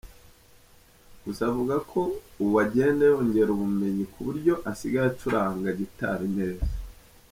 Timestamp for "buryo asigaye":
4.27-5.07